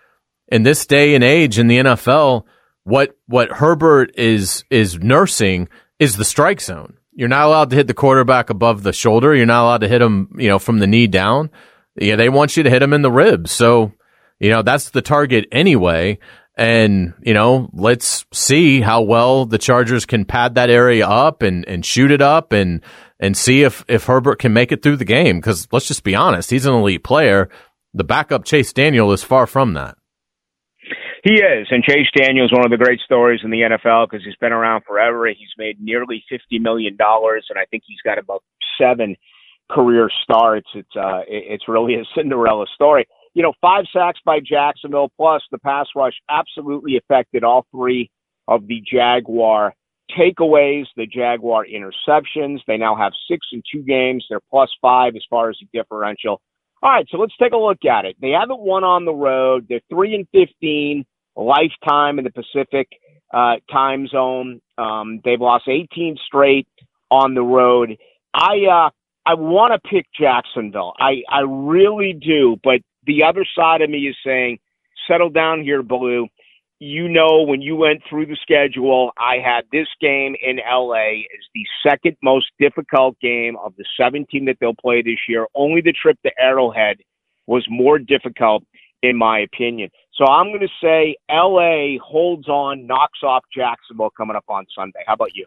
in 0.48 0.62
this 0.62 0.86
day 0.86 1.14
and 1.14 1.22
age 1.22 1.58
in 1.58 1.66
the 1.66 1.80
NFL, 1.80 2.44
what 2.84 3.16
what 3.26 3.50
Herbert 3.50 4.12
is 4.16 4.64
is 4.70 4.98
nursing 4.98 5.68
is 5.98 6.16
the 6.16 6.24
strike 6.24 6.60
zone. 6.60 6.98
You're 7.12 7.28
not 7.28 7.46
allowed 7.46 7.70
to 7.70 7.76
hit 7.76 7.86
the 7.86 7.94
quarterback 7.94 8.50
above 8.50 8.82
the 8.82 8.92
shoulder. 8.92 9.34
You're 9.34 9.46
not 9.46 9.64
allowed 9.64 9.80
to 9.82 9.88
hit 9.88 10.02
him, 10.02 10.34
you 10.38 10.48
know, 10.48 10.58
from 10.58 10.78
the 10.78 10.86
knee 10.86 11.06
down. 11.06 11.50
Yeah, 11.96 12.16
they 12.16 12.28
want 12.28 12.56
you 12.56 12.64
to 12.64 12.70
hit 12.70 12.82
him 12.82 12.92
in 12.92 13.02
the 13.02 13.12
ribs. 13.12 13.52
So, 13.52 13.92
you 14.40 14.50
know, 14.50 14.62
that's 14.62 14.90
the 14.90 15.02
target 15.02 15.46
anyway. 15.52 16.18
And, 16.56 17.14
you 17.22 17.34
know, 17.34 17.70
let's 17.72 18.24
see 18.32 18.80
how 18.80 19.02
well 19.02 19.46
the 19.46 19.58
Chargers 19.58 20.06
can 20.06 20.24
pad 20.24 20.54
that 20.54 20.70
area 20.70 21.06
up 21.06 21.42
and, 21.42 21.66
and 21.68 21.84
shoot 21.84 22.10
it 22.10 22.22
up 22.22 22.52
and, 22.52 22.80
and 23.18 23.36
see 23.36 23.62
if, 23.62 23.84
if 23.88 24.04
Herbert 24.04 24.38
can 24.38 24.52
make 24.52 24.70
it 24.70 24.82
through 24.82 24.96
the 24.96 25.04
game. 25.04 25.40
Cause 25.40 25.66
let's 25.72 25.88
just 25.88 26.04
be 26.04 26.14
honest, 26.14 26.50
he's 26.50 26.66
an 26.66 26.74
elite 26.74 27.02
player. 27.02 27.48
The 27.92 28.04
backup 28.04 28.44
Chase 28.44 28.72
Daniel 28.72 29.12
is 29.12 29.22
far 29.22 29.46
from 29.46 29.74
that. 29.74 29.96
He 31.24 31.36
is, 31.36 31.68
and 31.70 31.82
Chase 31.82 32.08
Daniel 32.14 32.44
is 32.44 32.52
one 32.52 32.66
of 32.66 32.70
the 32.70 32.76
great 32.76 33.00
stories 33.00 33.40
in 33.42 33.50
the 33.50 33.62
NFL 33.62 34.10
because 34.10 34.22
he's 34.22 34.36
been 34.36 34.52
around 34.52 34.82
forever. 34.86 35.26
He's 35.28 35.54
made 35.56 35.80
nearly 35.80 36.22
fifty 36.28 36.58
million 36.58 36.96
dollars, 36.96 37.46
and 37.48 37.58
I 37.58 37.64
think 37.70 37.82
he's 37.86 38.00
got 38.04 38.18
about 38.18 38.42
seven 38.76 39.16
career 39.70 40.10
starts. 40.22 40.68
It's 40.74 40.94
uh, 40.94 41.22
it's 41.26 41.66
really 41.66 41.94
a 41.94 42.04
Cinderella 42.14 42.66
story. 42.74 43.06
You 43.32 43.42
know, 43.42 43.54
five 43.62 43.86
sacks 43.90 44.20
by 44.22 44.40
Jacksonville, 44.40 45.10
plus 45.16 45.42
the 45.50 45.56
pass 45.56 45.86
rush 45.96 46.12
absolutely 46.28 46.98
affected 46.98 47.42
all 47.42 47.66
three 47.70 48.10
of 48.46 48.66
the 48.66 48.82
Jaguar 48.86 49.72
takeaways, 50.10 50.84
the 50.94 51.06
Jaguar 51.06 51.64
interceptions. 51.64 52.58
They 52.66 52.76
now 52.76 52.96
have 52.96 53.12
six 53.30 53.46
in 53.50 53.62
two 53.72 53.82
games. 53.82 54.26
They're 54.28 54.40
plus 54.50 54.68
five 54.82 55.16
as 55.16 55.24
far 55.30 55.48
as 55.48 55.56
the 55.58 55.68
differential. 55.72 56.42
All 56.82 56.90
right, 56.90 57.06
so 57.10 57.16
let's 57.16 57.36
take 57.38 57.54
a 57.54 57.56
look 57.56 57.86
at 57.86 58.04
it. 58.04 58.14
They 58.20 58.32
haven't 58.32 58.60
won 58.60 58.84
on 58.84 59.06
the 59.06 59.14
road. 59.14 59.64
They're 59.70 59.80
three 59.88 60.14
and 60.14 60.28
fifteen 60.30 61.06
lifetime 61.36 62.18
in 62.18 62.24
the 62.24 62.30
Pacific 62.30 62.88
uh, 63.32 63.56
time 63.70 64.06
zone. 64.08 64.60
Um, 64.78 65.20
they've 65.24 65.40
lost 65.40 65.68
18 65.68 66.16
straight 66.26 66.68
on 67.10 67.34
the 67.34 67.42
road. 67.42 67.96
I 68.32 68.66
uh, 68.70 68.90
I 69.26 69.34
want 69.34 69.72
to 69.72 69.88
pick 69.88 70.06
Jacksonville. 70.18 70.94
I 70.98 71.22
I 71.28 71.40
really 71.46 72.12
do, 72.12 72.56
but 72.62 72.80
the 73.06 73.22
other 73.22 73.44
side 73.56 73.82
of 73.82 73.90
me 73.90 74.08
is 74.08 74.16
saying, 74.24 74.58
settle 75.08 75.30
down 75.30 75.62
here, 75.62 75.82
Blue. 75.82 76.28
You 76.80 77.08
know, 77.08 77.42
when 77.42 77.62
you 77.62 77.76
went 77.76 78.02
through 78.08 78.26
the 78.26 78.36
schedule, 78.42 79.12
I 79.16 79.36
had 79.38 79.64
this 79.72 79.86
game 80.00 80.34
in 80.42 80.58
LA 80.58 81.20
as 81.22 81.44
the 81.54 81.64
second 81.86 82.16
most 82.22 82.46
difficult 82.58 83.18
game 83.20 83.56
of 83.64 83.74
the 83.78 83.84
17 83.98 84.44
that 84.46 84.56
they'll 84.60 84.74
play 84.74 85.00
this 85.00 85.20
year. 85.28 85.46
Only 85.54 85.80
the 85.80 85.92
trip 85.92 86.18
to 86.24 86.32
Arrowhead 86.38 86.98
was 87.46 87.64
more 87.70 87.98
difficult, 87.98 88.64
in 89.04 89.16
my 89.16 89.40
opinion. 89.40 89.90
So 90.14 90.26
I'm 90.26 90.46
going 90.48 90.60
to 90.60 90.68
say 90.82 91.16
LA 91.30 91.98
holds 92.02 92.48
on, 92.48 92.86
knocks 92.86 93.20
off 93.22 93.44
Jacksonville 93.54 94.10
coming 94.16 94.36
up 94.36 94.44
on 94.48 94.64
Sunday. 94.74 95.00
How 95.06 95.14
about 95.14 95.34
you? 95.34 95.46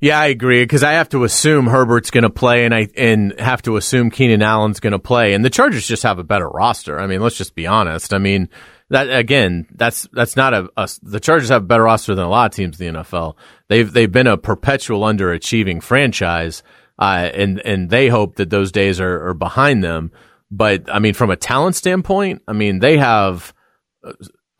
Yeah, 0.00 0.20
I 0.20 0.26
agree 0.26 0.62
because 0.62 0.82
I 0.82 0.92
have 0.92 1.08
to 1.10 1.24
assume 1.24 1.66
Herbert's 1.66 2.10
going 2.10 2.24
to 2.24 2.30
play, 2.30 2.64
and 2.64 2.74
I 2.74 2.88
and 2.96 3.38
have 3.38 3.62
to 3.62 3.76
assume 3.76 4.10
Keenan 4.10 4.42
Allen's 4.42 4.80
going 4.80 4.92
to 4.92 4.98
play, 4.98 5.32
and 5.32 5.44
the 5.44 5.50
Chargers 5.50 5.86
just 5.86 6.02
have 6.02 6.18
a 6.18 6.24
better 6.24 6.48
roster. 6.48 7.00
I 7.00 7.06
mean, 7.06 7.22
let's 7.22 7.38
just 7.38 7.54
be 7.54 7.66
honest. 7.66 8.12
I 8.12 8.18
mean, 8.18 8.50
that 8.90 9.04
again, 9.04 9.66
that's 9.74 10.06
that's 10.12 10.36
not 10.36 10.52
a, 10.52 10.68
a 10.76 10.88
the 11.02 11.20
Chargers 11.20 11.48
have 11.48 11.62
a 11.62 11.66
better 11.66 11.84
roster 11.84 12.14
than 12.14 12.24
a 12.24 12.28
lot 12.28 12.50
of 12.50 12.56
teams 12.56 12.78
in 12.78 12.92
the 12.92 13.00
NFL. 13.00 13.36
They've 13.68 13.90
they've 13.90 14.10
been 14.10 14.26
a 14.26 14.36
perpetual 14.36 15.00
underachieving 15.00 15.82
franchise, 15.82 16.62
uh, 16.98 17.30
and 17.32 17.64
and 17.64 17.88
they 17.88 18.08
hope 18.08 18.36
that 18.36 18.50
those 18.50 18.72
days 18.72 19.00
are, 19.00 19.28
are 19.28 19.34
behind 19.34 19.82
them. 19.82 20.12
But 20.56 20.92
I 20.92 20.98
mean, 20.98 21.14
from 21.14 21.30
a 21.30 21.36
talent 21.36 21.76
standpoint, 21.76 22.42
I 22.46 22.52
mean, 22.52 22.78
they 22.78 22.98
have 22.98 23.52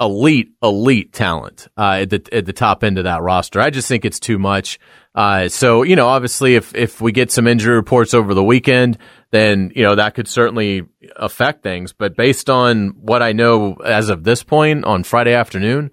elite, 0.01 0.53
elite 0.63 1.13
talent 1.13 1.69
uh, 1.77 1.99
at 2.03 2.11
the 2.11 2.29
at 2.33 2.47
the 2.47 2.53
top 2.53 2.83
end 2.83 2.99
of 2.99 3.05
that 3.05 3.23
roster. 3.23 3.61
I 3.61 3.71
just 3.71 3.89
think 3.89 4.05
it's 4.05 4.21
too 4.21 4.39
much. 4.39 4.79
Uh, 5.15 5.49
so 5.49 5.83
you 5.83 5.97
know, 5.97 6.09
obviously, 6.09 6.57
if 6.57 6.75
if 6.75 7.01
we 7.01 7.13
get 7.13 7.31
some 7.31 7.47
injury 7.47 7.77
reports 7.77 8.15
over 8.15 8.35
the 8.35 8.45
weekend, 8.45 8.99
then 9.31 9.71
you 9.75 9.83
know 9.85 9.95
that 9.95 10.15
could 10.15 10.29
certainly 10.29 10.83
affect 11.17 11.63
things. 11.63 11.93
But 11.93 12.17
based 12.17 12.51
on 12.51 12.89
what 13.01 13.23
I 13.23 13.33
know 13.33 13.75
as 13.75 14.09
of 14.09 14.25
this 14.25 14.43
point 14.43 14.85
on 14.85 15.05
Friday 15.05 15.35
afternoon, 15.35 15.91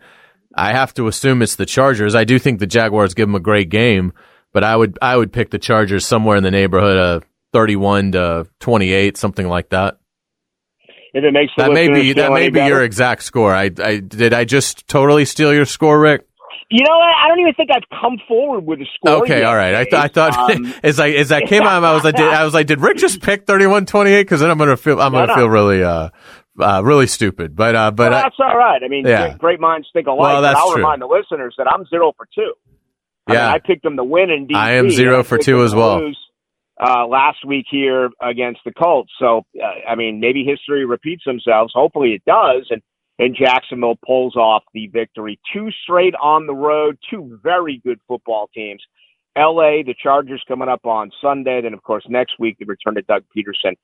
I 0.55 0.73
have 0.73 0.93
to 0.95 1.07
assume 1.07 1.41
it's 1.41 1.55
the 1.55 1.65
Chargers. 1.65 2.15
I 2.15 2.23
do 2.23 2.39
think 2.39 2.59
the 2.59 2.67
Jaguars 2.67 3.13
give 3.13 3.27
them 3.27 3.35
a 3.35 3.39
great 3.39 3.69
game, 3.69 4.13
but 4.51 4.63
I 4.63 4.75
would 4.75 4.97
I 5.01 5.15
would 5.15 5.31
pick 5.31 5.51
the 5.51 5.59
Chargers 5.59 6.05
somewhere 6.05 6.37
in 6.37 6.43
the 6.43 6.51
neighborhood 6.51 6.97
of 6.97 7.23
thirty-one 7.53 8.13
to 8.13 8.47
twenty-eight, 8.59 9.17
something 9.17 9.47
like 9.47 9.69
that 9.69 9.97
if 11.13 11.23
it 11.23 11.31
makes 11.33 11.51
that 11.57 11.71
may 11.71 11.89
be 11.89 12.13
that 12.13 12.31
may 12.31 12.49
be 12.49 12.59
better. 12.59 12.75
your 12.75 12.83
exact 12.83 13.23
score. 13.23 13.53
I, 13.53 13.69
I 13.79 13.97
did 13.99 14.33
I 14.33 14.45
just 14.45 14.87
totally 14.87 15.25
steal 15.25 15.53
your 15.53 15.65
score, 15.65 15.99
Rick? 15.99 16.25
You 16.69 16.85
know 16.85 16.97
what? 16.97 17.13
I 17.13 17.27
don't 17.27 17.39
even 17.41 17.53
think 17.53 17.69
I've 17.73 17.99
come 17.99 18.17
forward 18.29 18.65
with 18.65 18.79
a 18.79 18.85
score. 18.95 19.23
Okay, 19.23 19.39
yet. 19.39 19.45
all 19.45 19.55
right. 19.55 19.75
I, 19.75 19.83
th- 19.83 19.93
I 19.93 20.07
thought 20.07 20.51
um, 20.51 20.73
as 20.83 21.01
I 21.01 21.09
as 21.09 21.31
I 21.31 21.41
came 21.41 21.63
out, 21.63 21.83
I 21.83 21.93
was 21.93 22.05
like, 22.05 22.15
did, 22.15 22.27
I 22.27 22.45
was 22.45 22.53
like, 22.53 22.67
did 22.67 22.79
Rick 22.79 22.97
just 22.97 23.21
pick 23.21 23.45
thirty 23.45 23.67
one 23.67 23.85
twenty 23.85 24.11
eight? 24.11 24.23
Because 24.23 24.39
then 24.39 24.49
I'm 24.49 24.57
gonna 24.57 24.77
feel 24.77 25.01
I'm 25.01 25.11
no, 25.11 25.19
gonna 25.19 25.27
no. 25.27 25.35
feel 25.35 25.49
really 25.49 25.83
uh, 25.83 26.09
uh, 26.59 26.81
really 26.83 27.07
stupid. 27.07 27.57
But 27.57 27.75
uh, 27.75 27.91
but 27.91 28.11
well, 28.11 28.21
that's 28.23 28.35
I, 28.39 28.49
all 28.49 28.57
right. 28.57 28.81
I 28.81 28.87
mean, 28.87 29.05
yeah. 29.05 29.35
great 29.35 29.59
minds 29.59 29.89
think 29.91 30.07
alike. 30.07 30.19
Well, 30.19 30.41
that's 30.41 30.57
I'll 30.57 30.71
true. 30.71 30.77
remind 30.77 31.01
the 31.01 31.07
listeners 31.07 31.55
that 31.57 31.67
I'm 31.67 31.85
zero 31.87 32.13
for 32.15 32.25
two. 32.33 32.53
I 33.27 33.33
yeah, 33.33 33.47
mean, 33.47 33.55
I 33.55 33.59
picked 33.59 33.83
them 33.83 33.97
to 33.97 34.03
win 34.05 34.29
in 34.29 34.47
DC. 34.47 34.55
I 34.55 34.73
am 34.73 34.89
zero 34.91 35.23
for 35.23 35.37
two 35.37 35.63
as 35.63 35.75
well. 35.75 35.99
Lose 35.99 36.17
uh, 36.81 37.05
last 37.05 37.45
week 37.45 37.65
here 37.69 38.09
against 38.21 38.61
the 38.65 38.73
Colts. 38.73 39.11
So, 39.19 39.43
uh, 39.61 39.89
I 39.89 39.95
mean, 39.95 40.19
maybe 40.19 40.43
history 40.43 40.85
repeats 40.85 41.23
themselves. 41.25 41.71
Hopefully 41.75 42.13
it 42.13 42.23
does. 42.25 42.67
And, 42.69 42.81
and 43.19 43.35
Jacksonville 43.35 43.99
pulls 44.05 44.35
off 44.35 44.63
the 44.73 44.87
victory. 44.87 45.39
Two 45.53 45.69
straight 45.83 46.15
on 46.15 46.47
the 46.47 46.55
road, 46.55 46.97
two 47.09 47.39
very 47.43 47.81
good 47.85 47.99
football 48.07 48.49
teams. 48.53 48.81
LA, 49.37 49.83
the 49.85 49.95
Chargers 50.01 50.43
coming 50.47 50.67
up 50.67 50.85
on 50.85 51.11
Sunday. 51.21 51.61
Then, 51.61 51.73
of 51.73 51.83
course, 51.83 52.03
next 52.09 52.33
week, 52.39 52.57
the 52.59 52.65
return 52.65 52.95
to 52.95 53.01
Doug 53.03 53.23
Pederson 53.35 53.75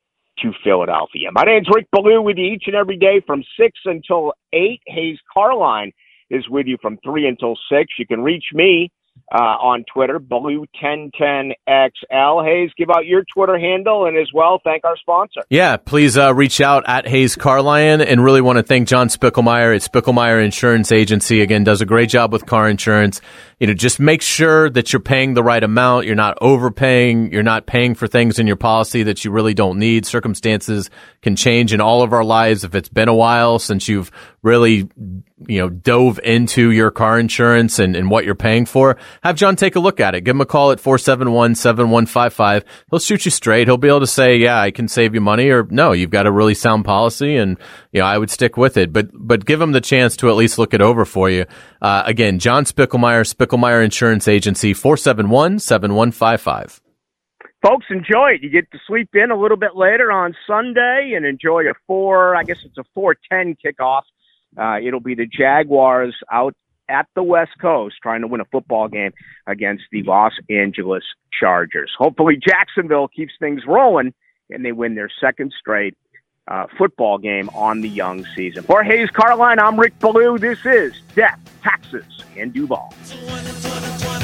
to 0.42 0.52
Philadelphia. 0.62 1.30
My 1.32 1.42
name's 1.42 1.68
Rick 1.72 1.86
Ballou 1.92 2.20
with 2.22 2.36
you 2.36 2.44
each 2.44 2.64
and 2.66 2.76
every 2.76 2.96
day 2.96 3.20
from 3.26 3.42
6 3.58 3.78
until 3.84 4.32
8. 4.52 4.80
Hays 4.86 5.18
Carlyon 5.32 5.92
is 6.30 6.48
with 6.48 6.66
you 6.66 6.76
from 6.82 6.98
3 7.04 7.26
until 7.26 7.56
6. 7.70 7.92
You 7.98 8.06
can 8.06 8.22
reach 8.22 8.46
me 8.52 8.90
uh, 9.32 9.56
on 9.60 9.84
Twitter, 9.92 10.18
Blue1010XL. 10.18 12.44
Hays, 12.44 12.70
give 12.76 12.90
out 12.90 13.06
your 13.06 13.24
Twitter 13.32 13.58
handle 13.58 14.06
and 14.06 14.16
as 14.16 14.28
well 14.32 14.60
thank 14.64 14.84
our 14.84 14.96
sponsor. 14.96 15.42
Yeah, 15.50 15.76
please 15.76 16.16
uh, 16.16 16.34
reach 16.34 16.60
out 16.60 16.84
at 16.86 17.06
Hays 17.06 17.36
Carlyon 17.36 18.00
and 18.00 18.24
really 18.24 18.40
want 18.40 18.58
to 18.58 18.62
thank 18.62 18.88
John 18.88 19.08
Spickelmeyer 19.08 19.74
at 19.74 19.82
Spickelmeyer 19.82 20.44
Insurance 20.44 20.92
Agency. 20.92 21.42
Again, 21.42 21.64
does 21.64 21.80
a 21.80 21.86
great 21.86 22.08
job 22.08 22.32
with 22.32 22.46
car 22.46 22.68
insurance. 22.68 23.20
You 23.60 23.66
know, 23.66 23.74
just 23.74 23.98
make 23.98 24.22
sure 24.22 24.70
that 24.70 24.92
you're 24.92 25.00
paying 25.00 25.34
the 25.34 25.42
right 25.42 25.62
amount. 25.62 26.06
You're 26.06 26.14
not 26.14 26.38
overpaying. 26.40 27.32
You're 27.32 27.42
not 27.42 27.66
paying 27.66 27.96
for 27.96 28.06
things 28.06 28.38
in 28.38 28.46
your 28.46 28.56
policy 28.56 29.02
that 29.04 29.24
you 29.24 29.32
really 29.32 29.54
don't 29.54 29.78
need. 29.78 30.06
Circumstances 30.06 30.90
can 31.22 31.34
change 31.34 31.72
in 31.72 31.80
all 31.80 32.02
of 32.02 32.12
our 32.12 32.24
lives. 32.24 32.62
If 32.62 32.76
it's 32.76 32.88
been 32.88 33.08
a 33.08 33.14
while 33.14 33.58
since 33.58 33.88
you've 33.88 34.12
really, 34.42 34.88
you 35.48 35.58
know, 35.58 35.68
dove 35.68 36.20
into 36.22 36.70
your 36.70 36.92
car 36.92 37.18
insurance 37.18 37.80
and, 37.80 37.96
and 37.96 38.10
what 38.10 38.24
you're 38.24 38.36
paying 38.36 38.64
for, 38.64 38.96
have 39.22 39.34
John 39.34 39.56
take 39.56 39.74
a 39.74 39.80
look 39.80 39.98
at 39.98 40.14
it. 40.14 40.22
Give 40.22 40.36
him 40.36 40.40
a 40.40 40.46
call 40.46 40.70
at 40.70 40.78
471-7155. 40.78 42.64
He'll 42.90 43.00
shoot 43.00 43.24
you 43.24 43.30
straight. 43.32 43.66
He'll 43.66 43.76
be 43.76 43.88
able 43.88 44.00
to 44.00 44.06
say, 44.06 44.36
yeah, 44.36 44.60
I 44.60 44.70
can 44.70 44.86
save 44.86 45.14
you 45.14 45.20
money 45.20 45.50
or 45.50 45.64
no, 45.64 45.92
you've 45.92 46.10
got 46.10 46.26
a 46.26 46.32
really 46.32 46.54
sound 46.54 46.84
policy 46.84 47.36
and, 47.36 47.58
you 47.90 48.00
know, 48.00 48.06
I 48.06 48.16
would 48.16 48.30
stick 48.30 48.56
with 48.56 48.76
it. 48.76 48.92
But, 48.92 49.08
but 49.12 49.44
give 49.44 49.60
him 49.60 49.72
the 49.72 49.80
chance 49.80 50.16
to 50.18 50.30
at 50.30 50.36
least 50.36 50.58
look 50.58 50.72
it 50.72 50.80
over 50.80 51.04
for 51.04 51.28
you. 51.28 51.44
Uh, 51.82 52.04
again, 52.06 52.38
John 52.38 52.64
Spickelmeyer, 52.64 53.22
Spickelmeyer 53.48 53.84
Insurance 53.84 54.28
Agency, 54.28 54.74
471-7155 54.74 56.80
folks 57.62 57.86
enjoy 57.90 58.32
it. 58.34 58.42
You 58.42 58.50
get 58.50 58.70
to 58.70 58.78
sleep 58.86 59.08
in 59.14 59.30
a 59.30 59.36
little 59.36 59.56
bit 59.56 59.74
later 59.74 60.12
on 60.12 60.36
Sunday 60.46 61.14
and 61.16 61.24
enjoy 61.26 61.62
a 61.62 61.72
four. 61.86 62.36
I 62.36 62.44
guess 62.44 62.58
it's 62.64 62.78
a 62.78 62.84
four 62.94 63.16
ten 63.30 63.56
kickoff. 63.56 64.02
Uh, 64.56 64.78
it'll 64.80 65.00
be 65.00 65.16
the 65.16 65.26
Jaguars 65.26 66.14
out 66.32 66.54
at 66.88 67.06
the 67.14 67.22
West 67.22 67.52
Coast 67.60 67.96
trying 68.00 68.22
to 68.22 68.26
win 68.26 68.40
a 68.40 68.46
football 68.46 68.88
game 68.88 69.12
against 69.46 69.84
the 69.92 70.02
Los 70.04 70.32
Angeles 70.48 71.04
Chargers. 71.38 71.92
Hopefully, 71.98 72.38
Jacksonville 72.40 73.08
keeps 73.08 73.34
things 73.38 73.60
rolling 73.66 74.14
and 74.50 74.64
they 74.64 74.72
win 74.72 74.94
their 74.94 75.10
second 75.20 75.52
straight 75.58 75.94
uh, 76.48 76.66
football 76.76 77.18
game 77.18 77.48
on 77.54 77.80
the 77.80 77.88
young 77.88 78.24
season. 78.34 78.64
For 78.64 78.82
Hays 78.82 79.10
Carlyon, 79.10 79.58
I'm 79.58 79.78
Rick 79.78 79.98
Ballou. 80.00 80.38
This 80.38 80.64
is 80.64 80.94
Death, 81.14 81.38
Taxes, 81.62 82.24
and 82.36 82.52
Duval. 82.52 82.92
20, 83.06 83.28
20, 83.28 84.04
24 84.04 84.18